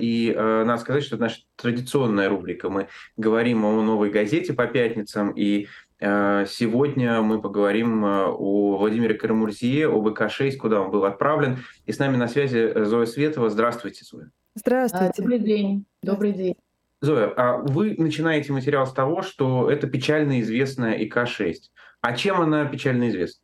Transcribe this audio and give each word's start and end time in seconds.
И 0.00 0.32
э, 0.32 0.64
надо 0.64 0.80
сказать, 0.80 1.04
что 1.04 1.16
это 1.16 1.24
наша 1.24 1.40
традиционная 1.56 2.28
рубрика. 2.28 2.70
Мы 2.70 2.88
говорим 3.16 3.64
о 3.64 3.82
новой 3.82 4.10
газете 4.10 4.52
по 4.52 4.66
пятницам, 4.66 5.30
и 5.30 5.68
э, 6.00 6.46
сегодня 6.48 7.20
мы 7.22 7.40
поговорим 7.40 8.04
э, 8.04 8.26
о 8.26 8.76
Владимире 8.76 9.14
Карамурзие, 9.14 9.88
об 9.88 10.08
ИК-6, 10.08 10.56
куда 10.56 10.80
он 10.80 10.90
был 10.90 11.04
отправлен. 11.04 11.58
И 11.86 11.92
с 11.92 11.98
нами 11.98 12.16
на 12.16 12.28
связи 12.28 12.72
Зоя 12.84 13.06
Светова. 13.06 13.50
Здравствуйте, 13.50 14.04
Зоя. 14.04 14.30
Здравствуйте. 14.54 15.14
Добрый 15.18 15.38
день. 15.38 15.84
Добрый 16.02 16.32
день. 16.32 16.56
Зоя, 17.00 17.32
а 17.36 17.58
вы 17.58 17.94
начинаете 17.98 18.52
материал 18.52 18.86
с 18.86 18.92
того, 18.92 19.22
что 19.22 19.70
это 19.70 19.86
печально 19.86 20.40
известная 20.40 20.94
ИК-6. 20.94 21.54
А 22.00 22.14
чем 22.14 22.40
она 22.40 22.64
печально 22.66 23.08
известна? 23.08 23.42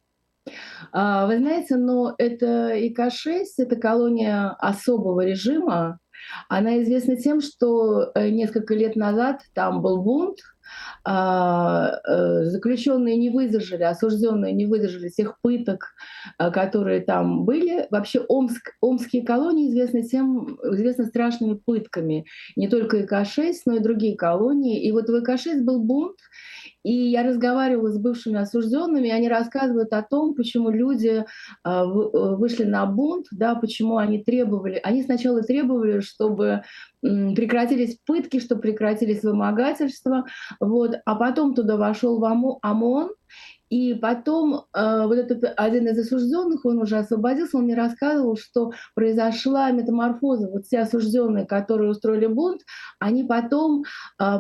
А, 0.93 1.27
вы 1.27 1.39
знаете, 1.39 1.77
но 1.77 2.15
это 2.19 2.75
ИК-6, 2.75 3.45
это 3.59 3.77
колония 3.77 4.51
особого 4.59 5.27
режима. 5.27 5.99
Она 6.49 6.83
известна 6.83 7.17
тем, 7.17 7.41
что 7.41 8.11
э, 8.15 8.31
несколько 8.31 8.75
лет 8.75 8.97
назад 8.97 9.43
там 9.55 9.83
был 9.83 10.03
бунт, 10.03 10.39
а, 11.05 11.99
э, 12.07 12.45
заключенные 12.45 13.17
не 13.17 13.31
выдержали, 13.31 13.83
осужденные 13.83 14.53
не 14.53 14.67
выдержали 14.67 15.09
тех 15.09 15.41
пыток, 15.41 15.95
а, 16.39 16.51
которые 16.51 17.01
там 17.01 17.45
были. 17.45 17.87
Вообще 17.91 18.21
Омск, 18.29 18.73
омские 18.81 19.25
колонии 19.25 19.71
известны 19.71 20.03
тем, 20.03 20.59
известны 20.63 21.07
страшными 21.07 21.55
пытками. 21.55 22.27
Не 22.57 22.69
только 22.69 22.99
ИК-6, 22.99 23.55
но 23.67 23.77
и 23.77 23.81
другие 23.81 24.17
колонии. 24.17 24.83
И 24.83 24.93
вот 24.93 25.09
в 25.09 25.17
ИК-6 25.17 25.63
был 25.63 25.83
бунт, 25.83 26.19
и 26.83 26.93
я 26.93 27.23
разговаривала 27.23 27.91
с 27.91 27.99
бывшими 27.99 28.39
осужденными, 28.39 29.09
и 29.09 29.13
они 29.13 29.29
рассказывают 29.29 29.93
о 29.93 30.03
том, 30.03 30.35
почему 30.35 30.71
люди 30.71 31.25
а, 31.63 31.85
э, 31.85 31.87
вышли 32.37 32.65
на 32.65 32.87
бунт, 32.87 33.27
да, 33.31 33.55
почему 33.55 33.99
они 33.99 34.23
требовали. 34.23 34.81
Они 34.83 35.03
сначала 35.03 35.43
требовали, 35.43 36.01
чтобы 36.01 36.63
прекратились 37.01 37.99
пытки, 38.07 38.41
чтобы 38.41 38.63
прекратились 38.63 39.23
вымогательства, 39.23 40.27
вот, 40.61 40.97
а 41.05 41.15
потом 41.15 41.55
туда 41.55 41.77
вошел 41.77 42.23
ОМОН, 42.25 43.11
и 43.71 43.95
потом 43.95 44.65
э, 44.75 45.07
вот 45.07 45.17
этот 45.17 45.45
один 45.57 45.87
из 45.87 45.99
осужденных, 45.99 46.65
он 46.65 46.79
уже 46.79 46.97
освободился, 46.99 47.57
он 47.57 47.65
мне 47.65 47.77
рассказывал, 47.77 48.37
что 48.37 48.73
произошла 48.95 49.71
метаморфоза. 49.71 50.49
Вот 50.51 50.67
все 50.67 50.81
осужденные, 50.81 51.47
которые 51.47 51.91
устроили 51.91 52.27
бунт, 52.27 52.63
они 52.99 53.23
потом 53.23 53.85
э, 54.21 54.39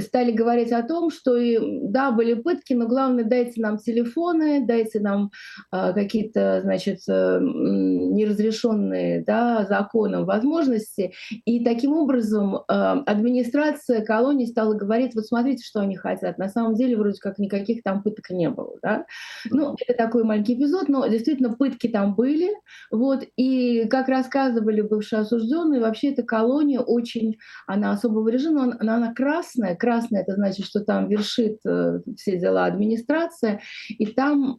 стали 0.00 0.32
говорить 0.32 0.72
о 0.72 0.82
том, 0.82 1.10
что 1.10 1.36
и, 1.36 1.58
да, 1.84 2.10
были 2.10 2.34
пытки, 2.34 2.72
но 2.74 2.88
главное, 2.88 3.22
дайте 3.24 3.60
нам 3.60 3.78
телефоны, 3.78 4.66
дайте 4.66 4.98
нам 4.98 5.30
э, 5.72 5.92
какие-то, 5.92 6.60
значит, 6.62 6.98
э, 7.08 7.38
неразрешенные 7.40 9.22
да, 9.24 9.64
законом 9.64 10.24
возможности. 10.24 11.12
И 11.44 11.64
таким 11.64 11.92
образом 11.92 12.56
э, 12.56 12.60
администрация 12.68 14.04
колонии 14.04 14.46
стала 14.46 14.74
говорить, 14.74 15.14
вот 15.14 15.24
смотрите, 15.26 15.64
что 15.64 15.80
они 15.80 15.94
хотят. 15.94 16.38
На 16.38 16.48
самом 16.48 16.74
деле 16.74 16.96
вроде 16.96 17.20
как 17.20 17.38
никаких 17.38 17.84
там 17.84 18.02
пыток 18.02 18.30
не 18.30 18.50
было. 18.50 18.71
Да? 18.82 19.06
Ну, 19.50 19.76
это 19.86 19.96
такой 19.96 20.24
маленький 20.24 20.54
эпизод, 20.54 20.88
но 20.88 21.06
действительно 21.06 21.54
пытки 21.54 21.88
там 21.88 22.14
были. 22.14 22.50
Вот, 22.90 23.24
и 23.36 23.86
как 23.88 24.08
рассказывали 24.08 24.80
бывшие 24.80 25.20
осужденные, 25.20 25.80
вообще 25.80 26.12
эта 26.12 26.22
колония 26.22 26.80
очень, 26.80 27.38
она 27.66 27.92
особого 27.92 28.28
режима, 28.28 28.76
она, 28.78 28.96
она 28.96 29.14
красная. 29.14 29.76
Красная 29.76 30.22
это 30.22 30.34
значит, 30.34 30.66
что 30.66 30.80
там 30.80 31.08
вершит 31.08 31.58
э, 31.66 32.00
все 32.16 32.38
дела 32.38 32.66
администрация. 32.66 33.60
И 33.88 34.06
там, 34.06 34.58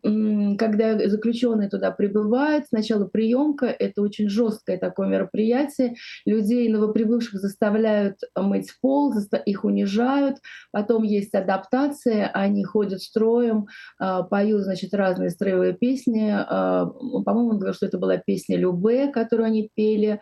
когда 0.57 0.97
заключенные 1.07 1.69
туда 1.69 1.91
прибывают, 1.91 2.65
сначала 2.67 3.05
приемка, 3.05 3.65
это 3.67 4.01
очень 4.01 4.29
жесткое 4.29 4.77
такое 4.77 5.07
мероприятие. 5.07 5.95
Людей 6.25 6.69
новоприбывших 6.69 7.39
заставляют 7.39 8.19
мыть 8.35 8.73
пол, 8.81 9.13
их 9.45 9.63
унижают. 9.63 10.37
Потом 10.71 11.03
есть 11.03 11.33
адаптация, 11.33 12.27
они 12.27 12.63
ходят 12.63 13.01
строем, 13.01 13.67
а, 14.03 14.21
поют, 14.23 14.63
значит, 14.63 14.93
разные 14.93 15.29
строевые 15.29 15.71
песни. 15.71 16.29
А, 16.29 16.85
по-моему, 16.85 17.51
он 17.51 17.57
говорил, 17.57 17.73
что 17.73 17.85
это 17.85 17.97
была 17.97 18.17
песня 18.17 18.57
Любе, 18.57 19.07
которую 19.07 19.47
они 19.47 19.69
пели. 19.73 20.19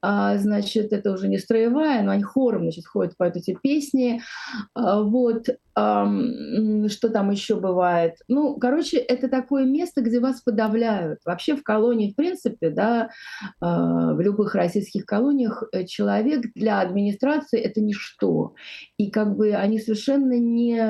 А, 0.00 0.38
значит, 0.38 0.94
это 0.94 1.12
уже 1.12 1.28
не 1.28 1.36
строевая, 1.36 2.02
но 2.02 2.12
они 2.12 2.22
хором, 2.22 2.62
значит, 2.62 2.86
ходят, 2.86 3.18
поют 3.18 3.36
эти 3.36 3.54
песни. 3.62 4.22
Вот. 4.74 5.48
Что 5.78 7.08
там 7.10 7.30
еще 7.30 7.56
бывает? 7.56 8.14
Ну, 8.28 8.56
короче, 8.58 8.96
это 8.98 9.28
такое 9.28 9.64
место, 9.64 10.00
где 10.00 10.18
вас 10.20 10.40
подавляют. 10.40 11.20
Вообще 11.24 11.54
в 11.56 11.62
колонии, 11.62 12.12
в 12.12 12.16
принципе, 12.16 12.70
да, 12.70 13.10
в 13.60 14.20
любых 14.20 14.54
российских 14.54 15.06
колониях 15.06 15.62
э, 15.72 15.84
человек 15.84 16.46
для 16.54 16.80
администрации— 16.80 17.60
это 17.62 17.80
ничто. 17.80 18.54
И 18.96 19.10
как 19.10 19.36
бы 19.36 19.52
они 19.52 19.78
совершенно 19.78 20.38
не 20.38 20.80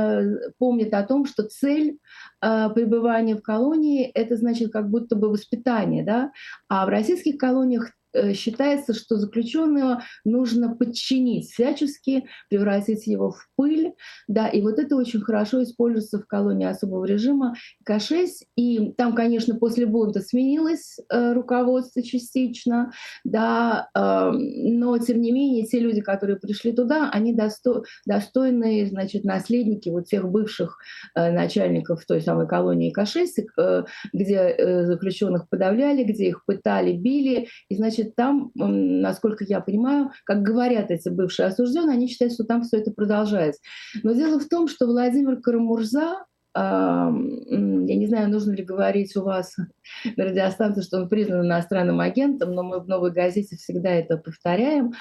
помнят 0.58 0.94
о 0.94 1.02
том, 1.02 1.26
что 1.26 1.42
цель 1.44 1.98
э, 2.40 2.68
пребывания 2.74 3.36
в 3.36 3.42
колонии— 3.42 4.10
это 4.14 4.36
значит 4.36 4.72
как 4.72 4.88
будто 4.88 5.16
бы 5.16 5.28
воспитание, 5.28 6.04
да? 6.04 6.32
А 6.68 6.86
в 6.86 6.88
российских 6.88 7.38
колониях 7.38 7.90
считается, 8.32 8.94
что 8.94 9.16
заключенного 9.16 10.02
нужно 10.24 10.74
подчинить 10.74 11.50
всячески, 11.50 12.26
превратить 12.48 13.06
его 13.06 13.30
в 13.30 13.48
пыль. 13.56 13.94
Да, 14.26 14.48
и 14.48 14.60
вот 14.60 14.78
это 14.78 14.96
очень 14.96 15.20
хорошо 15.20 15.62
используется 15.62 16.18
в 16.18 16.26
колонии 16.26 16.66
особого 16.66 17.04
режима 17.04 17.54
К6. 17.88 18.28
И 18.56 18.92
там, 18.96 19.14
конечно, 19.14 19.56
после 19.56 19.86
бунта 19.86 20.20
сменилось 20.20 20.98
э, 21.10 21.32
руководство 21.32 22.02
частично, 22.02 22.92
да, 23.24 23.88
э, 23.94 24.30
но 24.32 24.98
тем 24.98 25.20
не 25.20 25.32
менее 25.32 25.66
те 25.66 25.80
люди, 25.80 26.00
которые 26.00 26.38
пришли 26.38 26.72
туда, 26.72 27.10
они 27.12 27.34
досто 27.34 27.82
достойные, 28.06 28.86
значит, 28.86 29.24
наследники 29.24 29.88
вот 29.88 30.06
тех 30.06 30.28
бывших 30.28 30.78
э, 31.14 31.30
начальников 31.30 32.04
той 32.06 32.20
самой 32.20 32.46
колонии 32.46 32.92
К6, 32.96 33.46
э, 33.58 33.84
где 34.12 34.36
э, 34.36 34.84
заключенных 34.86 35.48
подавляли, 35.48 36.04
где 36.04 36.28
их 36.28 36.44
пытали, 36.44 36.92
били, 36.92 37.48
и, 37.68 37.76
значит, 37.76 37.97
там, 38.04 38.50
насколько 38.54 39.44
я 39.44 39.60
понимаю, 39.60 40.10
как 40.24 40.42
говорят 40.42 40.90
эти 40.90 41.08
бывшие 41.08 41.46
осужденные, 41.46 41.94
они 41.94 42.08
считают, 42.08 42.34
что 42.34 42.44
там 42.44 42.62
все 42.62 42.78
это 42.78 42.90
продолжается. 42.90 43.60
Но 44.02 44.12
дело 44.12 44.38
в 44.38 44.48
том, 44.48 44.68
что 44.68 44.86
Владимир 44.86 45.40
Карамурза, 45.40 46.24
я 46.54 47.10
не 47.12 48.06
знаю, 48.06 48.30
нужно 48.30 48.52
ли 48.52 48.64
говорить 48.64 49.14
у 49.16 49.22
вас 49.22 49.54
на 50.16 50.24
радиостанции, 50.24 50.80
что 50.80 50.98
он 50.98 51.08
признан 51.08 51.46
иностранным 51.46 52.00
агентом, 52.00 52.52
но 52.52 52.62
мы 52.62 52.80
в 52.80 52.88
«Новой 52.88 53.12
газете» 53.12 53.56
всегда 53.56 53.90
это 53.90 54.16
повторяем, 54.16 54.92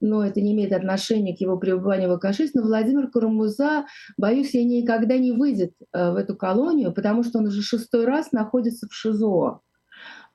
но 0.00 0.24
это 0.24 0.40
не 0.40 0.52
имеет 0.52 0.72
отношения 0.72 1.36
к 1.36 1.40
его 1.40 1.56
пребыванию 1.56 2.10
в 2.10 2.12
АК-6. 2.12 2.50
Но 2.54 2.62
Владимир 2.62 3.08
Карамуза, 3.08 3.86
боюсь, 4.18 4.54
я 4.54 4.64
никогда 4.64 5.16
не 5.16 5.32
выйдет 5.32 5.72
э, 5.92 6.12
в 6.12 6.16
эту 6.16 6.36
колонию, 6.36 6.92
потому 6.92 7.22
что 7.22 7.38
он 7.38 7.46
уже 7.46 7.62
шестой 7.62 8.04
раз 8.04 8.32
находится 8.32 8.86
в 8.88 8.92
ШИЗО. 8.92 9.60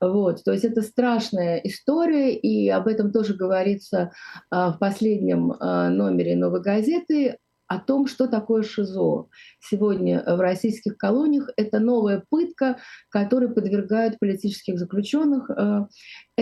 Вот, 0.01 0.44
то 0.44 0.51
есть 0.51 0.66
это 0.66 0.81
страшная 0.81 1.57
история, 1.57 2.35
и 2.35 2.67
об 2.69 2.88
этом 2.88 3.12
тоже 3.12 3.35
говорится 3.35 4.12
а, 4.50 4.72
в 4.72 4.79
последнем 4.79 5.53
а, 5.59 5.89
номере 5.89 6.35
«Новой 6.35 6.62
газеты» 6.62 7.38
о 7.67 7.79
том, 7.79 8.07
что 8.07 8.28
такое 8.28 8.63
ШИЗО. 8.63 9.28
Сегодня 9.62 10.23
в 10.25 10.41
российских 10.41 10.97
колониях 10.97 11.51
это 11.56 11.79
новая 11.79 12.22
пытка, 12.29 12.79
которой 13.09 13.47
подвергают 13.53 14.19
политических 14.19 14.78
заключенных. 14.78 15.50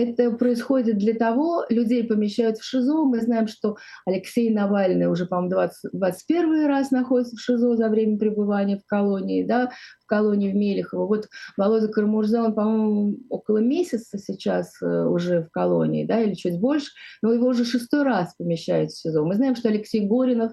Это 0.00 0.30
происходит 0.30 0.96
для 0.96 1.12
того, 1.12 1.66
людей 1.68 2.04
помещают 2.04 2.56
в 2.56 2.64
ШИЗО. 2.64 3.04
Мы 3.04 3.20
знаем, 3.20 3.48
что 3.48 3.76
Алексей 4.06 4.48
Навальный 4.48 5.10
уже, 5.10 5.26
по-моему, 5.26 5.50
20, 5.50 5.90
21 5.92 6.66
раз 6.66 6.90
находится 6.90 7.36
в 7.36 7.40
ШИЗО 7.40 7.76
за 7.76 7.88
время 7.90 8.18
пребывания 8.18 8.78
в 8.78 8.86
колонии, 8.86 9.44
да, 9.44 9.70
в 10.02 10.06
колонии 10.06 10.50
в 10.50 10.54
Мелехово. 10.54 11.06
Вот 11.06 11.28
Володя 11.58 11.88
Карамурза, 11.88 12.42
он, 12.42 12.54
по-моему, 12.54 13.18
около 13.28 13.58
месяца 13.58 14.16
сейчас 14.16 14.80
э, 14.80 15.04
уже 15.04 15.42
в 15.42 15.50
колонии, 15.50 16.06
да, 16.06 16.22
или 16.22 16.32
чуть 16.32 16.58
больше, 16.58 16.92
но 17.20 17.34
его 17.34 17.48
уже 17.48 17.66
шестой 17.66 18.02
раз 18.02 18.34
помещают 18.38 18.92
в 18.92 19.00
ШИЗО. 19.02 19.22
Мы 19.22 19.34
знаем, 19.34 19.54
что 19.54 19.68
Алексей 19.68 20.06
Горинов 20.06 20.52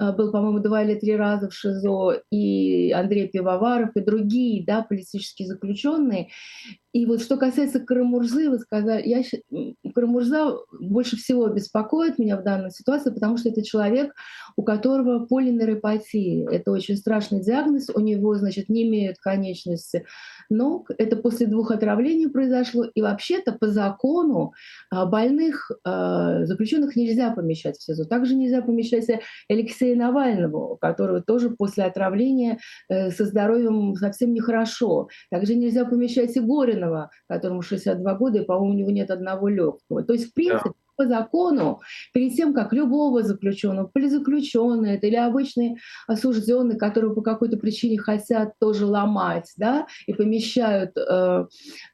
э, 0.00 0.12
был, 0.12 0.32
по-моему, 0.32 0.60
два 0.60 0.82
или 0.82 0.98
три 0.98 1.16
раза 1.16 1.50
в 1.50 1.54
ШИЗО, 1.54 2.22
и 2.30 2.92
Андрей 2.92 3.28
Пивоваров, 3.28 3.90
и 3.94 4.00
другие, 4.00 4.64
да, 4.64 4.80
политические 4.82 5.48
заключенные. 5.48 6.28
И 6.96 7.04
вот 7.04 7.20
что 7.20 7.36
касается 7.36 7.78
Карамурзы, 7.78 8.48
вы 8.48 8.58
сказали, 8.58 9.06
я, 9.06 9.22
Карамурза 9.94 10.56
больше 10.80 11.18
всего 11.18 11.46
беспокоит 11.48 12.18
меня 12.18 12.38
в 12.38 12.42
данной 12.42 12.70
ситуации, 12.70 13.10
потому 13.10 13.36
что 13.36 13.50
это 13.50 13.62
человек, 13.62 14.14
у 14.56 14.62
которого 14.62 15.26
полинейропатия. 15.26 16.48
Это 16.48 16.70
очень 16.70 16.96
страшный 16.96 17.42
диагноз, 17.42 17.90
у 17.90 18.00
него, 18.00 18.34
значит, 18.36 18.70
не 18.70 18.88
имеют 18.88 19.18
конечности 19.18 20.06
ног. 20.50 20.90
Это 20.98 21.16
после 21.16 21.46
двух 21.46 21.70
отравлений 21.70 22.28
произошло. 22.28 22.84
И 22.94 23.02
вообще-то 23.02 23.52
по 23.52 23.68
закону 23.68 24.52
а, 24.90 25.06
больных 25.06 25.70
а, 25.84 26.44
заключенных 26.44 26.96
нельзя 26.96 27.30
помещать 27.30 27.76
в 27.76 27.82
СИЗО. 27.82 28.04
Также 28.04 28.34
нельзя 28.34 28.62
помещать 28.62 29.06
Алексея 29.48 29.96
Навального, 29.96 30.76
которого 30.76 31.20
тоже 31.20 31.50
после 31.50 31.84
отравления 31.84 32.58
э, 32.88 33.10
со 33.10 33.24
здоровьем 33.24 33.94
совсем 33.94 34.32
нехорошо. 34.32 35.08
Также 35.30 35.54
нельзя 35.54 35.84
помещать 35.84 36.36
и 36.36 36.40
Навального, 36.40 37.10
которому 37.28 37.62
62 37.62 38.14
года, 38.14 38.38
и, 38.38 38.44
по-моему, 38.44 38.74
у 38.74 38.78
него 38.78 38.90
нет 38.90 39.10
одного 39.10 39.48
легкого. 39.48 40.02
То 40.02 40.12
есть, 40.12 40.30
в 40.30 40.34
принципе, 40.34 40.70
по 40.96 41.06
закону, 41.06 41.80
перед 42.12 42.34
тем, 42.34 42.54
как 42.54 42.72
любого 42.72 43.22
заключенного, 43.22 43.86
политзаключенный 43.86 44.94
это 44.94 45.06
или 45.06 45.16
обычный 45.16 45.78
осужденный, 46.06 46.76
который 46.76 47.14
по 47.14 47.22
какой-то 47.22 47.56
причине 47.56 47.98
хотят 47.98 48.54
тоже 48.58 48.86
ломать, 48.86 49.52
да, 49.56 49.86
и 50.06 50.12
помещают 50.12 50.96
э, 50.96 51.46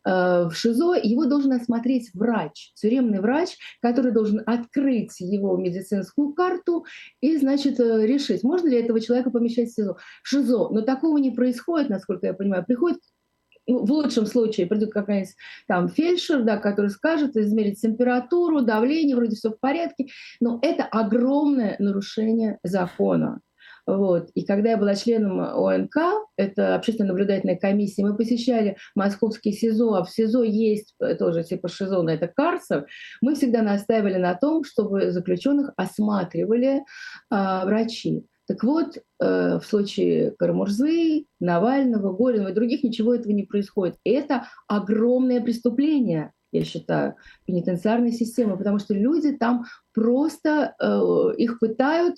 э, 0.05 0.45
в 0.49 0.53
ШИЗО, 0.55 0.95
его 1.03 1.27
должен 1.27 1.53
осмотреть 1.53 2.11
врач, 2.15 2.73
тюремный 2.75 3.21
врач, 3.21 3.57
который 3.81 4.13
должен 4.13 4.43
открыть 4.47 5.21
его 5.21 5.57
медицинскую 5.57 6.33
карту 6.33 6.85
и, 7.21 7.37
значит, 7.37 7.81
э, 7.81 8.07
решить, 8.07 8.43
можно 8.43 8.69
ли 8.69 8.79
этого 8.79 9.01
человека 9.01 9.31
помещать 9.31 9.71
в 9.71 9.75
СИЗО. 9.75 9.97
ШИЗО. 10.23 10.69
Но 10.71 10.83
такого 10.83 11.19
не 11.19 11.31
происходит, 11.31 11.91
насколько 11.91 12.27
я 12.27 12.35
понимаю. 12.35 12.65
Приходит 12.65 13.01
в 13.67 13.91
лучшем 13.93 14.27
случае 14.27 14.67
придет 14.67 14.93
какая-нибудь 14.93 15.35
там 15.69 15.89
фельдшер, 15.89 16.43
да, 16.43 16.57
который 16.57 16.91
скажет, 16.91 17.37
измерить 17.37 17.81
температуру, 17.81 18.63
давление, 18.63 19.17
вроде 19.17 19.37
все 19.37 19.51
в 19.51 19.61
порядке, 19.61 20.09
но 20.41 20.59
это 20.63 20.85
огромное 20.85 21.77
нарушение 21.79 22.59
закона. 22.63 23.41
Вот. 23.87 24.31
И 24.35 24.45
когда 24.45 24.71
я 24.71 24.77
была 24.77 24.95
членом 24.95 25.41
ОНК, 25.41 25.97
это 26.37 26.77
общественно 26.77 27.09
наблюдательная 27.09 27.57
комиссия, 27.57 28.05
мы 28.05 28.17
посещали 28.17 28.77
московский 28.95 29.53
СИЗО, 29.53 29.95
а 29.95 30.05
в 30.05 30.11
СИЗО 30.11 30.45
есть 30.45 30.95
тоже 31.19 31.43
типа 31.43 31.69
ШИЗО, 31.69 32.03
но 32.03 32.13
это 32.13 32.29
карцер, 32.29 32.87
мы 33.21 33.35
всегда 33.35 33.63
настаивали 33.63 34.19
на 34.19 34.35
том, 34.35 34.63
чтобы 34.63 35.11
заключенных 35.11 35.73
осматривали 35.77 36.83
а, 37.29 37.65
врачи. 37.65 38.25
Так 38.47 38.65
вот, 38.65 38.97
э, 38.97 39.59
в 39.59 39.63
случае 39.65 40.33
Карамурзы, 40.33 41.27
Навального, 41.41 42.13
Горинова 42.13 42.51
и 42.51 42.55
других 42.55 42.83
ничего 42.83 43.15
этого 43.15 43.33
не 43.33 43.45
происходит. 43.45 43.97
И 44.05 44.11
это 44.11 44.49
огромное 44.67 45.41
преступление, 45.41 46.33
я 46.51 46.65
считаю, 46.65 47.15
пенитенциарной 47.47 48.13
системы, 48.13 48.57
потому 48.57 48.79
что 48.79 48.95
люди 48.95 49.33
там 49.33 49.65
просто 49.95 50.75
э, 50.81 51.37
их 51.39 51.61
пытают 51.61 52.17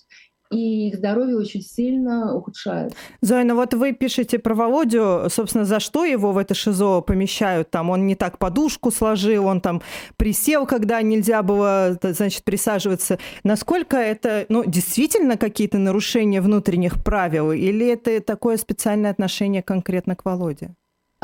и 0.55 0.89
их 0.89 0.97
здоровье 0.97 1.37
очень 1.37 1.63
сильно 1.63 2.35
ухудшается. 2.35 2.97
Зоя, 3.21 3.45
ну 3.45 3.57
вот 3.57 3.75
вы 3.75 3.93
пишете 3.93 4.39
про 4.39 4.55
Володю, 4.55 5.25
собственно, 5.29 5.65
за 5.65 5.81
что 5.81 6.05
его 6.05 6.33
в 6.33 6.39
это 6.39 6.55
ШИЗО 6.55 7.01
помещают? 7.01 7.71
Там 7.71 7.91
он 7.91 8.07
не 8.07 8.15
так 8.15 8.39
подушку 8.39 8.91
сложил, 8.91 9.47
он 9.47 9.61
там 9.61 9.83
присел, 10.17 10.67
когда 10.67 11.03
нельзя 11.03 11.43
было, 11.43 11.99
значит, 12.03 12.45
присаживаться. 12.45 13.19
Насколько 13.43 13.97
это, 13.97 14.47
ну, 14.49 14.65
действительно 14.65 15.37
какие-то 15.37 15.79
нарушения 15.79 16.41
внутренних 16.41 17.03
правил, 17.03 17.53
или 17.53 17.87
это 17.87 18.21
такое 18.21 18.57
специальное 18.57 19.11
отношение 19.11 19.63
конкретно 19.63 20.15
к 20.15 20.25
Володе? 20.25 20.75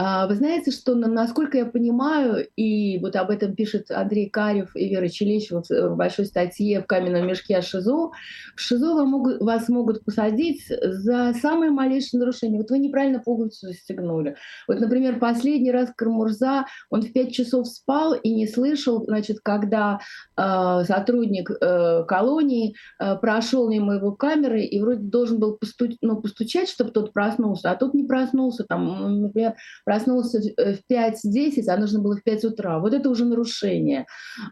А, 0.02 0.26
вы 0.26 0.34
знаете, 0.34 0.70
что, 0.70 0.94
насколько 0.94 1.58
я 1.58 1.66
понимаю, 1.66 2.48
и 2.56 2.98
вот 3.00 3.16
об 3.16 3.28
этом 3.28 3.54
пишет 3.54 3.90
Андрей 3.90 4.30
Карев 4.30 4.74
и 4.74 4.88
Вера 4.88 5.08
Челищева 5.08 5.62
в 5.68 5.94
большой 5.94 6.24
статье 6.24 6.80
в 6.80 6.86
«Каменном 6.86 7.26
мешке 7.26 7.58
о 7.58 7.60
ШИЗО», 7.60 8.10
в 8.56 8.60
ШИЗО 8.60 8.94
вам 8.94 9.08
могут, 9.08 9.42
вас 9.42 9.68
могут 9.68 10.02
посадить 10.02 10.64
за 10.68 11.34
самое 11.34 11.70
малейшее 11.70 12.18
нарушение. 12.18 12.58
Вот 12.58 12.70
вы 12.70 12.78
неправильно 12.78 13.18
пуговицу 13.18 13.66
застегнули. 13.66 14.36
Вот, 14.66 14.80
например, 14.80 15.18
последний 15.18 15.70
раз 15.70 15.90
Кармурза, 15.94 16.64
он 16.88 17.02
в 17.02 17.12
5 17.12 17.32
часов 17.34 17.68
спал 17.68 18.14
и 18.14 18.32
не 18.32 18.46
слышал, 18.46 19.04
значит, 19.04 19.40
когда 19.42 20.00
э, 20.34 20.84
сотрудник 20.86 21.50
э, 21.50 22.04
колонии 22.08 22.74
э, 22.98 23.16
прошел 23.16 23.68
мимо 23.68 23.96
его 23.96 24.12
камеры 24.12 24.62
и 24.62 24.80
вроде 24.80 25.02
должен 25.02 25.38
был 25.38 25.58
постуч, 25.58 25.96
ну, 26.00 26.22
постучать, 26.22 26.70
чтобы 26.70 26.90
тот 26.90 27.12
проснулся, 27.12 27.70
а 27.70 27.76
тот 27.76 27.92
не 27.92 28.04
проснулся, 28.04 28.64
там, 28.64 29.20
например, 29.24 29.56
проснулся 29.90 30.38
в 30.38 30.92
5-10, 30.92 31.68
а 31.68 31.76
нужно 31.76 32.00
было 32.00 32.16
в 32.16 32.22
5 32.22 32.44
утра. 32.44 32.78
Вот 32.78 32.94
это 32.94 33.10
уже 33.10 33.24
нарушение. 33.24 34.06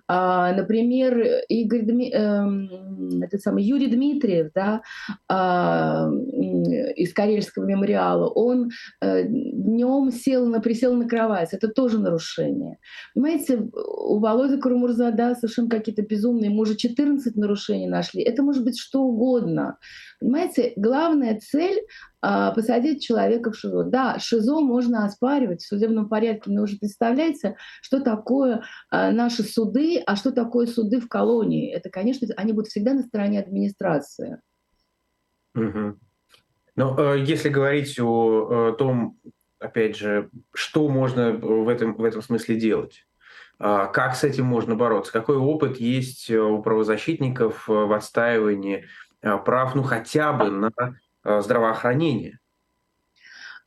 А, 0.08 0.52
например, 0.52 1.44
Игорь 1.49 1.85
Дми, 1.85 2.11
э, 2.12 3.25
этот 3.25 3.40
самый 3.40 3.62
Юрий 3.62 3.87
Дмитриев 3.87 4.50
да, 4.52 4.82
а, 5.29 6.11
из 6.96 7.12
Карельского 7.14 7.67
мемориала, 7.67 8.29
он 8.29 8.70
э, 9.00 9.23
днем 9.29 10.11
сел 10.11 10.46
на, 10.46 10.61
присел 10.61 10.94
на 10.94 11.08
кровать. 11.08 11.52
Это 11.52 11.69
тоже 11.69 12.00
нарушение. 12.00 12.79
Понимаете, 13.14 13.58
у 13.58 14.19
Володи 14.19 14.61
Карамурзада 14.61 15.37
совершенно 15.37 15.70
какие-то 15.70 16.02
безумные, 16.02 16.50
мы 16.50 16.62
уже 16.62 16.75
14 16.75 17.37
нарушений 17.37 17.87
нашли. 17.87 18.23
Это 18.23 18.43
может 18.43 18.64
быть 18.64 18.76
что 18.76 19.02
угодно. 19.02 19.76
Понимаете, 20.19 20.73
главная 20.75 21.38
цель 21.38 21.79
посадить 22.20 23.03
человека 23.03 23.53
в 23.53 23.56
ШИЗО. 23.56 23.85
Да, 23.85 24.19
ШИЗО 24.19 24.61
можно 24.61 25.05
оспаривать 25.05 25.62
в 25.62 25.69
судебном 25.69 26.09
порядке, 26.09 26.50
но 26.50 26.62
уже 26.62 26.76
представляете, 26.76 27.56
что 27.81 28.00
такое 28.00 28.65
а, 28.91 29.12
наши 29.12 29.43
суды, 29.44 30.03
а 30.05 30.17
что 30.17 30.32
такое 30.32 30.67
суды 30.67 31.00
в 31.00 31.09
колонии. 31.09 31.73
Это, 31.73 31.91
конечно, 31.91 32.26
они 32.37 32.53
будут 32.53 32.69
всегда 32.69 32.94
на 32.94 33.03
стороне 33.03 33.41
администрации. 33.41 34.41
Угу. 35.55 35.99
Но 36.76 37.15
э, 37.15 37.20
если 37.20 37.49
говорить 37.49 37.99
о, 38.00 38.73
том, 38.79 39.19
опять 39.59 39.97
же, 39.97 40.31
что 40.55 40.88
можно 40.88 41.32
в 41.32 41.69
этом, 41.69 41.94
в 41.94 42.05
этом 42.05 42.23
смысле 42.23 42.56
делать, 42.56 43.06
а, 43.61 43.87
как 43.87 44.14
с 44.14 44.25
этим 44.25 44.44
можно 44.44 44.75
бороться, 44.75 45.12
какой 45.12 45.37
опыт 45.37 45.79
есть 45.79 46.31
у 46.31 46.62
правозащитников 46.62 47.69
в 47.69 47.93
отстаивании 47.93 48.87
прав, 49.21 49.75
ну 49.75 49.82
хотя 49.82 50.32
бы 50.32 50.50
на 50.50 50.71
здравоохранения. 51.25 52.38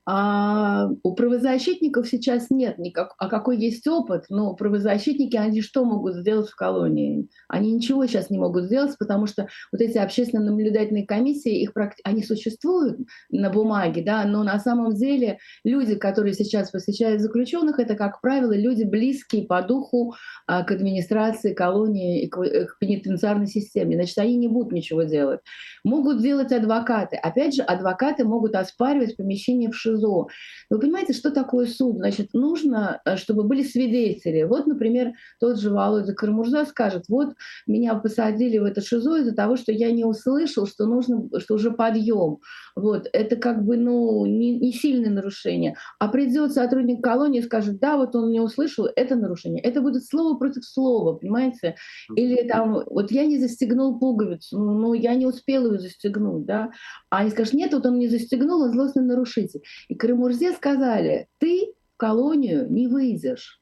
А 0.07 0.89
у 1.03 1.13
правозащитников 1.13 2.07
сейчас 2.07 2.49
нет 2.49 2.79
никак, 2.79 3.13
а 3.19 3.29
какой 3.29 3.59
есть 3.59 3.87
опыт, 3.87 4.25
но 4.29 4.55
правозащитники, 4.55 5.37
они 5.37 5.61
что 5.61 5.85
могут 5.85 6.15
сделать 6.15 6.49
в 6.49 6.55
колонии? 6.55 7.29
Они 7.47 7.71
ничего 7.71 8.07
сейчас 8.07 8.31
не 8.31 8.39
могут 8.39 8.65
сделать, 8.65 8.97
потому 8.97 9.27
что 9.27 9.47
вот 9.71 9.79
эти 9.79 9.99
общественно-наблюдательные 9.99 11.05
комиссии, 11.05 11.61
их, 11.61 11.73
они 12.03 12.23
существуют 12.23 12.97
на 13.29 13.51
бумаге, 13.51 14.01
да, 14.03 14.25
но 14.25 14.43
на 14.43 14.59
самом 14.59 14.95
деле 14.95 15.37
люди, 15.63 15.93
которые 15.93 16.33
сейчас 16.33 16.71
посещают 16.71 17.21
заключенных, 17.21 17.77
это, 17.77 17.93
как 17.93 18.21
правило, 18.21 18.53
люди 18.53 18.83
близкие 18.83 19.45
по 19.45 19.61
духу 19.61 20.15
а, 20.47 20.63
к 20.63 20.71
администрации 20.71 21.53
колонии 21.53 22.23
и 22.23 22.25
э, 22.25 22.65
к 22.65 22.79
пенитенциарной 22.79 23.47
системе. 23.47 23.97
Значит, 23.97 24.17
они 24.17 24.35
не 24.35 24.47
будут 24.47 24.71
ничего 24.71 25.03
делать. 25.03 25.41
Могут 25.83 26.23
делать 26.23 26.51
адвокаты. 26.51 27.17
Опять 27.17 27.53
же, 27.53 27.61
адвокаты 27.61 28.23
могут 28.23 28.55
оспаривать 28.55 29.15
помещение 29.15 29.69
в 29.69 29.75
ШИЗО. 29.75 29.90
Вы 30.69 30.79
понимаете, 30.79 31.13
что 31.13 31.31
такое 31.31 31.65
суд? 31.65 31.97
Значит, 31.97 32.33
нужно, 32.33 33.01
э, 33.05 33.17
чтобы 33.17 33.43
были 33.43 33.63
свидетели. 33.63 34.43
Вот, 34.43 34.67
например, 34.67 35.13
тот 35.39 35.59
же 35.59 35.69
Володя 35.69 36.13
Кармурза 36.13 36.65
скажет, 36.65 37.05
вот 37.09 37.33
меня 37.67 37.95
посадили 37.95 38.57
в 38.57 38.63
это 38.63 38.81
ШИЗО 38.81 39.19
из-за 39.19 39.35
того, 39.35 39.55
что 39.55 39.71
я 39.71 39.91
не 39.91 40.05
услышал, 40.05 40.65
что 40.67 40.85
нужно, 40.85 41.29
что 41.39 41.55
уже 41.55 41.71
подъем. 41.71 42.39
Вот, 42.75 43.07
это 43.11 43.35
как 43.35 43.65
бы, 43.65 43.77
ну, 43.77 44.25
не, 44.25 44.59
не 44.59 44.71
сильное 44.71 45.11
нарушение. 45.11 45.75
А 45.99 46.07
придет 46.07 46.53
сотрудник 46.53 47.03
колонии 47.03 47.39
и 47.39 47.43
скажет, 47.43 47.79
да, 47.79 47.97
вот 47.97 48.15
он 48.15 48.31
не 48.31 48.39
услышал, 48.39 48.87
это 48.95 49.15
нарушение. 49.15 49.61
Это 49.61 49.81
будет 49.81 50.05
слово 50.05 50.37
против 50.37 50.65
слова, 50.65 51.13
понимаете? 51.13 51.75
Или 52.15 52.47
там, 52.47 52.83
вот 52.85 53.11
я 53.11 53.25
не 53.25 53.39
застегнул 53.39 53.99
пуговицу, 53.99 54.59
ну, 54.59 54.73
ну 54.73 54.93
я 54.93 55.15
не 55.15 55.25
успела 55.25 55.73
ее 55.73 55.79
застегнуть, 55.79 56.45
да? 56.45 56.71
А 57.11 57.19
они 57.19 57.29
скажут, 57.29 57.53
нет, 57.53 57.73
вот 57.73 57.85
он 57.85 57.99
не 57.99 58.07
застегнул, 58.07 58.61
он 58.61 58.71
злостный 58.71 59.03
нарушитель. 59.03 59.61
И 59.89 59.95
Крымурзе 59.95 60.53
сказали, 60.53 61.27
ты 61.37 61.73
в 61.93 61.97
колонию 61.97 62.71
не 62.71 62.87
выйдешь 62.87 63.60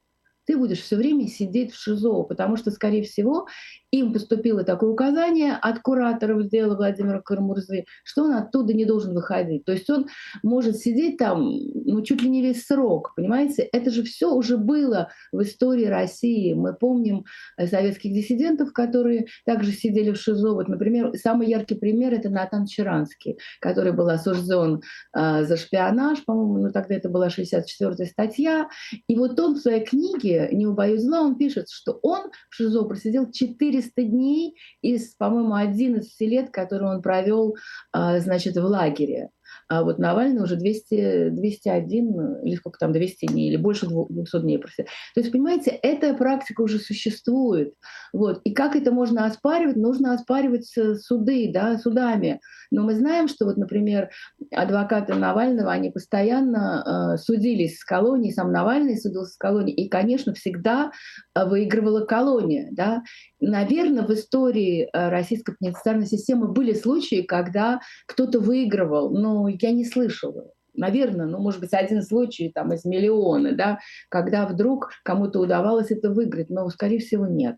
ты 0.50 0.56
будешь 0.56 0.80
все 0.80 0.96
время 0.96 1.28
сидеть 1.28 1.72
в 1.72 1.80
ШИЗО, 1.80 2.24
потому 2.24 2.56
что, 2.56 2.72
скорее 2.72 3.04
всего, 3.04 3.46
им 3.92 4.12
поступило 4.12 4.64
такое 4.64 4.90
указание 4.90 5.54
от 5.54 5.78
кураторов 5.78 6.48
дела 6.48 6.74
Владимира 6.74 7.20
Кармурзы, 7.20 7.84
что 8.02 8.24
он 8.24 8.32
оттуда 8.32 8.72
не 8.72 8.84
должен 8.84 9.14
выходить. 9.14 9.64
То 9.64 9.70
есть 9.70 9.88
он 9.88 10.08
может 10.42 10.76
сидеть 10.76 11.18
там 11.18 11.52
ну, 11.84 12.02
чуть 12.02 12.22
ли 12.22 12.28
не 12.28 12.42
весь 12.42 12.66
срок, 12.66 13.12
понимаете? 13.14 13.62
Это 13.72 13.90
же 13.90 14.02
все 14.02 14.32
уже 14.32 14.56
было 14.58 15.10
в 15.30 15.42
истории 15.42 15.86
России. 15.86 16.52
Мы 16.54 16.74
помним 16.74 17.26
э, 17.56 17.68
советских 17.68 18.12
диссидентов, 18.12 18.72
которые 18.72 19.26
также 19.44 19.70
сидели 19.70 20.10
в 20.10 20.16
ШИЗО. 20.16 20.54
Вот, 20.54 20.68
например, 20.68 21.12
самый 21.14 21.46
яркий 21.48 21.76
пример— 21.76 22.12
это 22.14 22.28
Натан 22.28 22.66
Чаранский, 22.66 23.38
который 23.60 23.92
был 23.92 24.08
осужден 24.08 24.82
э, 25.16 25.44
за 25.44 25.56
шпионаж, 25.56 26.24
по-моему, 26.24 26.58
ну 26.58 26.72
тогда 26.72 26.96
это 26.96 27.08
была 27.08 27.28
64-я 27.28 28.06
статья. 28.06 28.68
И 29.06 29.16
вот 29.16 29.38
он 29.38 29.54
в 29.54 29.58
своей 29.58 29.84
книге 29.84 30.39
«Не 30.52 30.66
убоюсь 30.66 31.02
зла» 31.02 31.20
он 31.20 31.36
пишет, 31.36 31.68
что 31.70 31.98
он 32.02 32.30
в 32.48 32.54
ШИЗО 32.54 32.84
просидел 32.84 33.30
4 33.30 33.70
400 33.70 34.02
дней 34.02 34.56
из, 34.82 35.14
по-моему, 35.14 35.54
11 35.54 36.20
лет, 36.20 36.50
которые 36.50 36.90
он 36.90 37.02
провел, 37.02 37.56
а, 37.92 38.18
значит, 38.20 38.56
в 38.56 38.64
лагере. 38.64 39.30
А 39.70 39.84
вот 39.84 40.00
Навальный 40.00 40.42
уже 40.42 40.56
200, 40.56 41.30
201 41.30 42.42
или 42.42 42.56
сколько 42.56 42.76
там, 42.80 42.92
200 42.92 43.26
дней, 43.26 43.50
или 43.50 43.56
больше 43.56 43.86
200 43.86 44.40
дней. 44.40 44.58
Просто. 44.58 44.82
То 45.14 45.20
есть, 45.20 45.30
понимаете, 45.30 45.70
эта 45.70 46.12
практика 46.14 46.62
уже 46.62 46.80
существует. 46.80 47.72
Вот. 48.12 48.40
И 48.42 48.52
как 48.52 48.74
это 48.74 48.90
можно 48.90 49.26
оспаривать? 49.26 49.76
Нужно 49.76 50.12
оспаривать 50.14 50.66
суды, 50.66 51.52
да, 51.54 51.78
судами. 51.78 52.40
Но 52.72 52.82
мы 52.82 52.94
знаем, 52.94 53.28
что 53.28 53.44
вот, 53.44 53.56
например, 53.56 54.10
адвокаты 54.52 55.14
Навального, 55.14 55.70
они 55.70 55.90
постоянно 55.90 57.14
э, 57.14 57.18
судились 57.18 57.78
с 57.78 57.84
колонией, 57.84 58.32
сам 58.32 58.52
Навальный 58.52 58.96
судился 58.96 59.34
с 59.34 59.36
колонией, 59.36 59.76
и, 59.76 59.88
конечно, 59.88 60.34
всегда 60.34 60.90
э, 61.34 61.44
выигрывала 61.44 62.04
колония. 62.04 62.68
Да? 62.72 63.02
Наверное, 63.40 64.04
в 64.04 64.12
истории 64.12 64.88
э, 64.92 65.08
российской 65.10 65.54
пенитенциарной 65.56 66.06
системы 66.06 66.48
были 66.48 66.72
случаи, 66.72 67.22
когда 67.22 67.80
кто-то 68.06 68.40
выигрывал, 68.40 69.10
но 69.10 69.48
я 69.62 69.72
не 69.72 69.84
слышала 69.84 70.52
наверное, 70.74 71.26
ну, 71.26 71.38
может 71.38 71.60
быть, 71.60 71.72
один 71.72 72.02
случай 72.02 72.50
там 72.50 72.72
из 72.72 72.84
миллиона, 72.84 73.52
да, 73.52 73.78
когда 74.08 74.46
вдруг 74.46 74.90
кому-то 75.04 75.40
удавалось 75.40 75.90
это 75.90 76.10
выиграть, 76.10 76.50
но, 76.50 76.68
скорее 76.70 77.00
всего, 77.00 77.26
нет. 77.26 77.56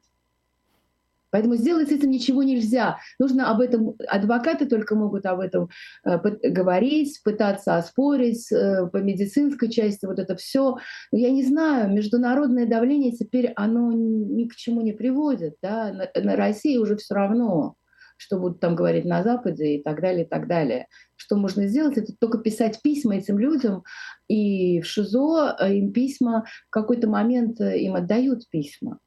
Поэтому 1.31 1.57
сделать 1.57 1.89
с 1.89 1.93
этим 1.93 2.11
ничего 2.11 2.43
нельзя. 2.43 2.99
Нужно 3.19 3.51
об 3.51 3.63
этом, 3.63 3.97
адвокаты 4.07 4.67
только 4.67 4.95
могут 4.95 5.25
об 5.25 5.41
этом 5.41 5.71
э, 6.05 6.19
говорить, 6.19 7.23
пытаться 7.25 7.77
оспорить 7.77 8.53
э, 8.53 8.87
по 8.93 8.99
медицинской 8.99 9.71
части, 9.71 10.05
вот 10.05 10.19
это 10.19 10.37
все. 10.37 10.77
Но 11.11 11.19
я 11.19 11.31
не 11.31 11.43
знаю, 11.43 11.91
международное 11.91 12.67
давление 12.67 13.13
теперь, 13.13 13.51
оно 13.57 13.93
ни 13.93 14.47
к 14.47 14.57
чему 14.57 14.83
не 14.83 14.93
приводит. 14.93 15.57
Да? 15.63 15.91
На, 15.95 16.23
на 16.23 16.37
России 16.37 16.77
уже 16.77 16.97
все 16.97 17.15
равно 17.15 17.77
что 18.23 18.39
будут 18.39 18.61
там 18.61 18.75
говорить 18.75 19.05
на 19.05 19.23
Западе 19.23 19.77
и 19.77 19.83
так 19.83 20.01
далее, 20.01 20.25
и 20.25 20.29
так 20.29 20.47
далее. 20.47 20.87
Что 21.17 21.37
можно 21.37 21.67
сделать, 21.67 21.99
это 21.99 22.13
только 22.19 22.39
писать 22.39 22.81
письма 22.83 23.17
этим 23.17 23.39
людям, 23.39 23.85
и 24.29 24.81
в 24.81 24.87
ШИЗО 24.87 25.57
э, 25.61 25.75
им 25.75 25.93
письма 25.93 26.45
в 26.69 26.71
какой-то 26.71 27.09
момент 27.09 27.61
э, 27.61 27.79
им 27.81 27.95
отдают 27.95 28.49
письма 28.49 28.99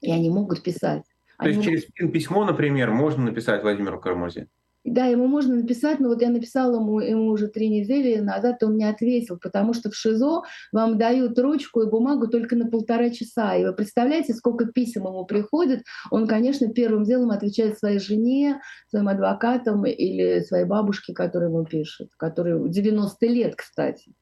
и 0.00 0.10
они 0.10 0.30
могут 0.30 0.62
писать. 0.62 1.02
То 1.38 1.44
они 1.44 1.54
есть 1.54 1.66
могут... 1.66 1.80
через 1.94 2.12
письмо, 2.12 2.44
например, 2.44 2.90
можно 2.90 3.24
написать 3.24 3.62
Владимиру 3.62 4.00
Карамурзе? 4.00 4.48
Да, 4.86 5.06
ему 5.06 5.26
можно 5.26 5.56
написать, 5.56 5.98
но 5.98 6.08
вот 6.08 6.22
я 6.22 6.30
написала 6.30 6.76
ему, 6.76 7.00
ему 7.00 7.30
уже 7.30 7.48
три 7.48 7.68
недели 7.68 8.20
назад, 8.20 8.62
он 8.62 8.76
не 8.76 8.84
ответил, 8.84 9.36
потому 9.36 9.74
что 9.74 9.90
в 9.90 9.96
ШИЗО 9.96 10.42
вам 10.70 10.96
дают 10.96 11.36
ручку 11.40 11.82
и 11.82 11.90
бумагу 11.90 12.28
только 12.28 12.54
на 12.54 12.70
полтора 12.70 13.10
часа. 13.10 13.56
И 13.56 13.64
вы 13.64 13.72
представляете, 13.72 14.32
сколько 14.32 14.66
писем 14.66 15.02
ему 15.02 15.24
приходит. 15.26 15.82
Он, 16.12 16.28
конечно, 16.28 16.68
первым 16.68 17.02
делом 17.02 17.32
отвечает 17.32 17.76
своей 17.76 17.98
жене, 17.98 18.60
своим 18.88 19.08
адвокатам 19.08 19.84
или 19.86 20.38
своей 20.40 20.66
бабушке, 20.66 21.14
которая 21.14 21.48
ему 21.48 21.64
пишет, 21.64 22.10
которой 22.16 22.70
90 22.70 23.26
лет, 23.26 23.56
кстати. 23.56 24.12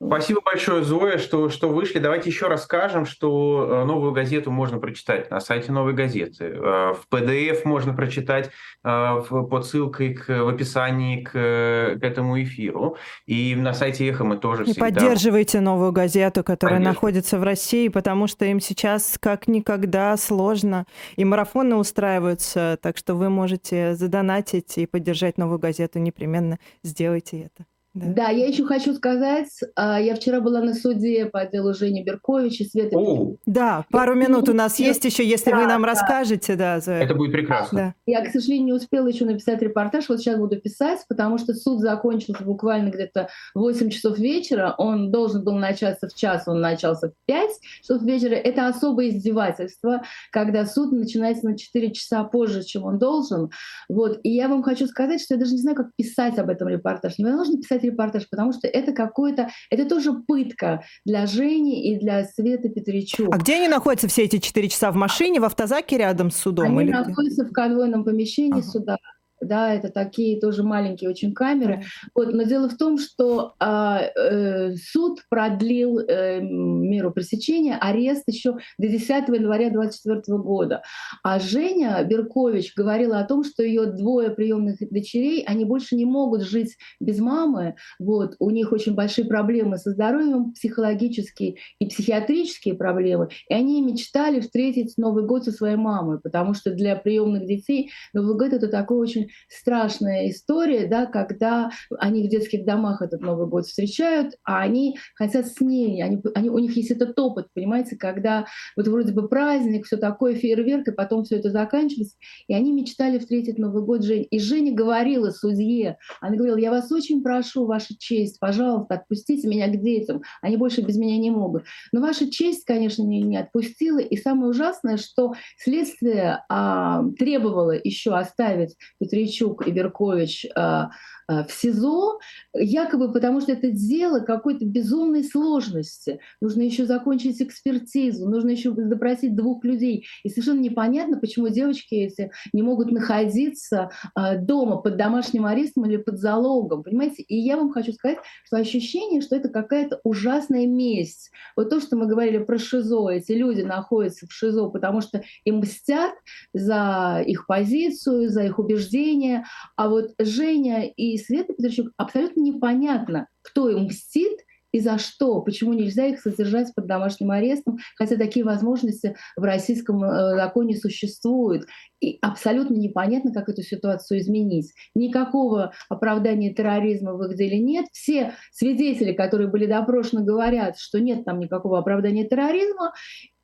Спасибо 0.00 0.40
большое, 0.44 0.84
Зоя, 0.84 1.18
что, 1.18 1.48
что 1.48 1.68
вышли. 1.68 1.98
Давайте 1.98 2.30
еще 2.30 2.46
расскажем, 2.46 3.04
что 3.04 3.66
э, 3.68 3.84
новую 3.84 4.12
газету 4.12 4.52
можно 4.52 4.78
прочитать 4.78 5.28
на 5.28 5.40
сайте 5.40 5.72
новой 5.72 5.92
газеты. 5.92 6.44
Э, 6.44 6.94
в 6.94 7.04
PDF 7.10 7.62
можно 7.64 7.92
прочитать 7.92 8.50
э, 8.84 9.22
под 9.28 9.66
ссылкой 9.66 10.14
к, 10.14 10.28
в 10.28 10.48
описании 10.48 11.24
к, 11.24 11.32
к 11.32 12.04
этому 12.04 12.40
эфиру. 12.40 12.96
И 13.26 13.56
на 13.56 13.74
сайте 13.74 14.08
Эхо 14.08 14.22
мы 14.22 14.36
тоже 14.36 14.62
И 14.62 14.66
всегда... 14.66 14.86
поддерживайте 14.86 15.58
новую 15.58 15.90
газету, 15.90 16.44
которая 16.44 16.78
находится 16.78 17.36
в 17.36 17.42
России, 17.42 17.88
потому 17.88 18.28
что 18.28 18.44
им 18.44 18.60
сейчас 18.60 19.18
как 19.20 19.48
никогда 19.48 20.16
сложно. 20.16 20.86
И 21.16 21.24
марафоны 21.24 21.74
устраиваются, 21.74 22.78
так 22.80 22.98
что 22.98 23.16
вы 23.16 23.30
можете 23.30 23.96
задонатить 23.96 24.78
и 24.78 24.86
поддержать 24.86 25.38
новую 25.38 25.58
газету. 25.58 25.98
Непременно 25.98 26.60
сделайте 26.84 27.40
это. 27.40 27.66
Да. 27.98 28.24
да, 28.24 28.28
я 28.28 28.46
еще 28.46 28.64
хочу 28.64 28.94
сказать, 28.94 29.48
а, 29.74 30.00
я 30.00 30.14
вчера 30.14 30.40
была 30.40 30.60
на 30.60 30.74
суде 30.74 31.26
по 31.26 31.44
делу 31.46 31.74
Жени 31.74 32.04
Берковича, 32.04 32.64
Светы. 32.64 32.96
О. 32.96 33.34
Да, 33.46 33.84
пару 33.90 34.14
минут 34.14 34.48
у 34.48 34.52
нас 34.52 34.78
есть 34.78 35.04
еще, 35.04 35.26
если 35.26 35.50
да, 35.50 35.56
вы 35.58 35.66
нам 35.66 35.82
да. 35.82 35.88
расскажете, 35.88 36.54
да. 36.54 36.80
За... 36.80 36.92
Это 36.92 37.14
будет 37.14 37.32
прекрасно. 37.32 37.78
Да. 37.78 37.94
Я, 38.06 38.24
к 38.24 38.30
сожалению, 38.30 38.66
не 38.66 38.72
успела 38.72 39.08
еще 39.08 39.24
написать 39.24 39.60
репортаж, 39.62 40.08
вот 40.08 40.20
сейчас 40.20 40.38
буду 40.38 40.60
писать, 40.60 41.00
потому 41.08 41.38
что 41.38 41.54
суд 41.54 41.80
закончился 41.80 42.44
буквально 42.44 42.90
где-то 42.90 43.28
в 43.54 43.60
8 43.60 43.90
часов 43.90 44.18
вечера, 44.18 44.74
он 44.78 45.10
должен 45.10 45.42
был 45.42 45.54
начаться 45.54 46.08
в 46.08 46.14
час, 46.14 46.44
он 46.46 46.60
начался 46.60 47.08
в 47.08 47.12
5 47.26 47.50
часов 47.82 48.02
вечера. 48.02 48.34
Это 48.34 48.68
особое 48.68 49.08
издевательство, 49.08 50.02
когда 50.30 50.66
суд 50.66 50.92
начинается 50.92 51.46
на 51.46 51.58
4 51.58 51.92
часа 51.92 52.24
позже, 52.24 52.62
чем 52.62 52.84
он 52.84 52.98
должен. 52.98 53.50
Вот. 53.88 54.20
И 54.22 54.30
я 54.30 54.48
вам 54.48 54.62
хочу 54.62 54.86
сказать, 54.86 55.20
что 55.20 55.34
я 55.34 55.40
даже 55.40 55.52
не 55.52 55.60
знаю, 55.60 55.76
как 55.76 55.88
писать 55.96 56.38
об 56.38 56.48
этом 56.48 56.68
репортаж. 56.68 57.18
Невозможно 57.18 57.58
писать 57.58 57.87
репортаж, 57.90 58.28
потому 58.30 58.52
что 58.52 58.66
это 58.68 58.92
какое-то, 58.92 59.50
это 59.70 59.88
тоже 59.88 60.12
пытка 60.12 60.84
для 61.04 61.26
Жени 61.26 61.92
и 61.92 61.98
для 61.98 62.24
Светы 62.24 62.68
Петричук. 62.68 63.34
А 63.34 63.38
где 63.38 63.56
они 63.56 63.68
находятся 63.68 64.08
все 64.08 64.24
эти 64.24 64.38
четыре 64.38 64.68
часа 64.68 64.90
в 64.90 64.96
машине, 64.96 65.40
в 65.40 65.44
автозаке 65.44 65.98
рядом 65.98 66.30
с 66.30 66.36
судом? 66.36 66.78
Они 66.78 66.84
или 66.84 66.90
находятся 66.92 67.44
в 67.44 67.52
конвойном 67.52 68.04
помещении 68.04 68.60
ага. 68.60 68.68
суда 68.68 68.96
да, 69.40 69.74
это 69.74 69.90
такие 69.90 70.40
тоже 70.40 70.62
маленькие 70.62 71.10
очень 71.10 71.32
камеры. 71.32 71.84
Вот, 72.14 72.32
но 72.32 72.42
дело 72.42 72.68
в 72.68 72.76
том, 72.76 72.98
что 72.98 73.54
а, 73.58 74.00
э, 74.02 74.74
суд 74.76 75.20
продлил 75.28 75.98
э, 76.00 76.40
меру 76.40 77.12
пресечения, 77.12 77.76
арест 77.76 78.24
еще 78.26 78.56
до 78.78 78.88
10 78.88 79.08
января 79.28 79.70
2024 79.70 80.38
года. 80.38 80.82
А 81.22 81.38
Женя 81.38 82.02
Беркович 82.04 82.74
говорила 82.74 83.18
о 83.18 83.24
том, 83.24 83.44
что 83.44 83.62
ее 83.62 83.86
двое 83.86 84.30
приемных 84.30 84.76
дочерей, 84.90 85.42
они 85.44 85.64
больше 85.64 85.96
не 85.96 86.04
могут 86.04 86.42
жить 86.42 86.76
без 87.00 87.18
мамы. 87.18 87.76
Вот, 87.98 88.36
у 88.38 88.50
них 88.50 88.72
очень 88.72 88.94
большие 88.94 89.26
проблемы 89.26 89.78
со 89.78 89.90
здоровьем, 89.90 90.52
психологические 90.52 91.56
и 91.78 91.86
психиатрические 91.86 92.74
проблемы. 92.74 93.28
И 93.48 93.54
они 93.54 93.80
мечтали 93.82 94.40
встретить 94.40 94.94
Новый 94.96 95.24
год 95.24 95.44
со 95.44 95.52
своей 95.52 95.76
мамой, 95.76 96.18
потому 96.20 96.54
что 96.54 96.70
для 96.70 96.96
приемных 96.96 97.46
детей 97.46 97.90
Новый 98.12 98.36
год 98.36 98.52
это 98.52 98.68
такой 98.68 98.98
очень 98.98 99.27
страшная 99.48 100.30
история, 100.30 100.86
да, 100.86 101.06
когда 101.06 101.70
они 101.98 102.26
в 102.26 102.30
детских 102.30 102.64
домах 102.64 103.02
этот 103.02 103.20
Новый 103.20 103.46
год 103.46 103.66
встречают, 103.66 104.34
а 104.44 104.60
они 104.60 104.98
хотят 105.14 105.46
с 105.46 105.60
ней, 105.60 106.02
они, 106.02 106.20
они, 106.34 106.50
у 106.50 106.58
них 106.58 106.76
есть 106.76 106.90
этот 106.90 107.18
опыт, 107.18 107.48
понимаете, 107.54 107.96
когда 107.96 108.46
вот 108.76 108.88
вроде 108.88 109.12
бы 109.12 109.28
праздник, 109.28 109.86
все 109.86 109.96
такое, 109.96 110.34
фейерверк, 110.34 110.88
и 110.88 110.92
потом 110.92 111.24
все 111.24 111.36
это 111.36 111.50
заканчивается, 111.50 112.16
и 112.46 112.54
они 112.54 112.72
мечтали 112.72 113.18
встретить 113.18 113.58
Новый 113.58 113.82
год 113.82 114.02
Жень. 114.02 114.26
И 114.30 114.38
Женя 114.38 114.72
говорила 114.72 115.30
судье, 115.30 115.98
она 116.20 116.36
говорила, 116.36 116.56
я 116.56 116.70
вас 116.70 116.90
очень 116.90 117.22
прошу, 117.22 117.66
ваша 117.66 117.94
честь, 117.98 118.38
пожалуйста, 118.40 118.94
отпустите 118.94 119.48
меня 119.48 119.68
к 119.68 119.80
детям, 119.80 120.22
они 120.42 120.56
больше 120.56 120.80
без 120.80 120.96
меня 120.96 121.18
не 121.18 121.30
могут. 121.30 121.64
Но 121.92 122.00
ваша 122.00 122.30
честь, 122.30 122.64
конечно, 122.64 123.02
не, 123.02 123.22
не 123.22 123.36
отпустила, 123.36 123.98
и 123.98 124.16
самое 124.16 124.50
ужасное, 124.50 124.96
что 124.96 125.34
следствие 125.58 126.44
а, 126.48 127.04
требовало 127.18 127.72
еще 127.72 128.14
оставить 128.14 128.76
Петру 128.98 129.17
Матвейчук 129.18 129.66
и 129.66 129.72
Беркович 129.72 130.46
а, 130.54 130.60
а, 130.60 130.90
в 131.28 131.48
СИЗО, 131.50 132.18
якобы 132.54 133.12
потому 133.12 133.40
что 133.40 133.52
это 133.52 133.70
дело 133.70 134.20
какой-то 134.20 134.64
безумной 134.64 135.24
сложности. 135.24 136.20
Нужно 136.40 136.62
еще 136.62 136.86
закончить 136.86 137.42
экспертизу, 137.42 138.28
нужно 138.28 138.50
еще 138.50 138.70
допросить 138.70 139.36
двух 139.36 139.62
людей. 139.64 140.06
И 140.24 140.30
совершенно 140.30 140.60
непонятно, 140.60 141.18
почему 141.18 141.48
девочки 141.48 141.94
эти 141.94 142.30
не 142.52 142.62
могут 142.62 142.90
находиться 142.90 143.90
а, 144.14 144.36
дома 144.36 144.78
под 144.78 144.96
домашним 144.96 145.44
арестом 145.44 145.86
или 145.86 145.98
под 145.98 146.18
залогом. 146.18 146.82
Понимаете? 146.82 147.22
И 147.22 147.36
я 147.36 147.56
вам 147.56 147.72
хочу 147.72 147.92
сказать, 147.92 148.18
что 148.44 148.56
ощущение, 148.56 149.20
что 149.20 149.36
это 149.36 149.48
какая-то 149.48 150.00
ужасная 150.04 150.66
месть. 150.66 151.30
Вот 151.56 151.68
то, 151.68 151.80
что 151.80 151.96
мы 151.96 152.06
говорили 152.06 152.38
про 152.38 152.58
ШИЗО, 152.58 153.10
эти 153.10 153.32
люди 153.32 153.62
находятся 153.62 154.26
в 154.26 154.32
ШИЗО, 154.32 154.70
потому 154.70 155.02
что 155.02 155.22
им 155.44 155.58
мстят 155.58 156.12
за 156.54 157.22
их 157.26 157.46
позицию, 157.46 158.30
за 158.30 158.44
их 158.44 158.58
убеждения. 158.58 159.44
А 159.76 159.88
вот 159.88 160.14
Женя 160.18 160.86
и 160.86 161.17
Света 161.18 161.52
Петричук 161.52 161.92
абсолютно 161.96 162.40
непонятно, 162.40 163.28
кто 163.42 163.68
им 163.68 163.84
мстит 163.84 164.38
и 164.72 164.80
за 164.80 164.98
что, 164.98 165.40
почему 165.40 165.72
нельзя 165.72 166.06
их 166.06 166.20
содержать 166.20 166.74
под 166.74 166.86
домашним 166.86 167.30
арестом, 167.30 167.78
хотя 167.96 168.16
такие 168.16 168.44
возможности 168.44 169.16
в 169.36 169.42
российском 169.42 170.02
э, 170.04 170.36
законе 170.36 170.76
существуют. 170.76 171.66
И 172.00 172.18
абсолютно 172.20 172.74
непонятно, 172.74 173.32
как 173.32 173.48
эту 173.48 173.62
ситуацию 173.62 174.20
изменить. 174.20 174.72
Никакого 174.94 175.72
оправдания 175.88 176.52
терроризма 176.52 177.14
в 177.14 177.24
их 177.24 177.36
деле 177.36 177.58
нет. 177.58 177.86
Все 177.92 178.34
свидетели, 178.52 179.12
которые 179.12 179.48
были 179.48 179.66
допрошены, 179.66 180.22
говорят, 180.22 180.78
что 180.78 181.00
нет 181.00 181.24
там 181.24 181.40
никакого 181.40 181.78
оправдания 181.78 182.28
терроризма. 182.28 182.92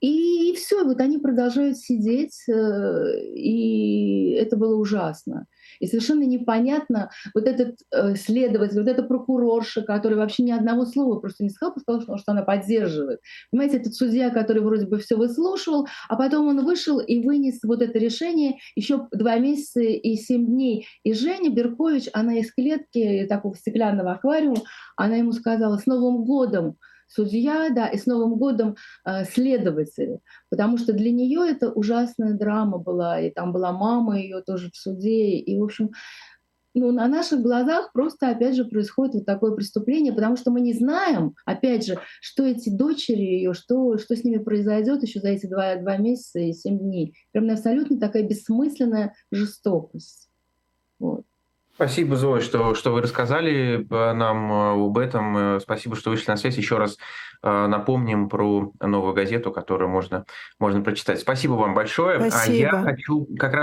И 0.04 0.52
все, 0.54 0.84
вот 0.84 1.00
они 1.00 1.16
продолжают 1.16 1.78
сидеть, 1.78 2.44
э, 2.46 3.20
и 3.34 4.32
это 4.32 4.54
было 4.54 4.76
ужасно. 4.76 5.46
И 5.80 5.87
совершенно 5.87 6.25
непонятно, 6.25 7.08
вот 7.34 7.46
этот 7.46 7.78
э, 7.90 8.14
следователь, 8.16 8.80
вот 8.80 8.88
эта 8.88 9.02
прокурорша, 9.02 9.80
который 9.80 10.18
вообще 10.18 10.42
ни 10.42 10.50
одного 10.50 10.84
слова 10.84 11.18
просто 11.20 11.42
не 11.42 11.49
сказал, 11.49 11.78
сказал, 11.78 12.02
что, 12.02 12.18
что 12.18 12.32
она 12.32 12.42
поддерживает. 12.42 13.20
Понимаете, 13.50 13.78
этот 13.78 13.94
судья, 13.94 14.28
который 14.28 14.61
вроде 14.61 14.84
бы 14.84 14.99
все 14.99 15.16
выслушивал, 15.16 15.88
а 16.11 16.16
потом 16.16 16.49
он 16.49 16.66
вышел 16.66 17.00
и 17.00 17.25
вынес 17.25 17.61
вот 17.62 17.80
это 17.80 17.99
решение 17.99 18.58
еще 18.76 19.08
два 19.11 19.38
месяца 19.38 19.80
и 19.80 20.16
семь 20.16 20.44
дней. 20.44 20.87
И 21.02 21.14
Женя 21.14 21.49
Беркович, 21.49 22.11
она 22.12 22.40
из 22.40 22.52
клетки 22.52 23.25
такого 23.26 23.54
стеклянного 23.54 24.12
аквариума, 24.12 24.61
она 24.99 25.16
ему 25.16 25.32
сказала, 25.32 25.78
с 25.78 25.87
Новым 25.87 26.26
годом! 26.26 26.76
Судья, 27.08 27.70
да, 27.70 27.88
и 27.88 27.99
с 27.99 28.06
Новым 28.06 28.37
годом 28.37 28.76
э, 29.04 29.25
потому 30.50 30.78
что 30.78 30.92
для 30.92 31.11
нее 31.11 31.46
это 31.49 31.70
ужасная 31.70 32.34
драма 32.34 32.78
была, 32.78 33.20
и 33.20 33.30
там 33.30 33.52
была 33.52 33.73
мама 33.73 34.18
ее 34.18 34.42
тоже 34.42 34.70
в 34.70 34.76
суде, 34.76 35.37
и, 35.37 35.58
в 35.58 35.64
общем, 35.64 35.90
ну, 36.75 36.90
на 36.90 37.06
наших 37.06 37.40
глазах 37.40 37.92
просто, 37.92 38.30
опять 38.30 38.56
же, 38.56 38.64
происходит 38.64 39.14
вот 39.14 39.26
такое 39.26 39.52
преступление, 39.52 40.12
потому 40.12 40.37
что 40.37 40.50
мы 40.50 40.61
не 40.61 40.73
знаем, 40.73 41.34
опять 41.46 41.87
же, 41.87 42.00
что 42.20 42.44
эти 42.44 42.68
дочери 42.68 43.23
ее, 43.23 43.54
что, 43.54 43.96
что 43.99 44.16
с 44.16 44.25
ними 44.25 44.38
произойдет 44.38 45.02
еще 45.02 45.20
за 45.20 45.28
эти 45.28 45.46
два, 45.46 45.76
два 45.76 45.96
месяца 45.99 46.40
и 46.40 46.52
семь 46.52 46.80
дней. 46.80 47.14
Прям 47.30 47.49
абсолютно 47.49 48.00
такая 48.00 48.25
бессмысленная 48.25 49.14
жестокость. 49.30 50.28
Вот. 50.99 51.25
Спасибо, 51.75 52.14
Зоя, 52.14 52.40
что, 52.40 52.75
что 52.76 52.93
вы 52.93 53.02
рассказали 53.02 53.85
э, 53.90 54.12
нам 54.12 54.52
э, 54.52 54.87
об 54.87 54.97
этом. 54.97 55.57
Э, 55.57 55.61
спасибо, 55.61 55.97
что 55.97 56.11
вышли 56.11 56.31
на 56.31 56.37
связь. 56.37 56.57
Еще 56.57 56.78
раз 56.78 56.97
напомним 57.43 58.31
про 58.31 58.73
новую 58.81 59.12
газету, 59.12 59.52
которую 59.52 59.90
можно, 59.90 60.25
можно 60.59 60.81
прочитать. 60.81 61.21
Спасибо 61.21 61.52
вам 61.52 61.75
большое. 61.75 62.31
Спасибо. 62.31 62.71
А 62.71 62.76
я 62.78 62.83
хочу 62.83 63.28
как 63.38 63.52
раз 63.52 63.62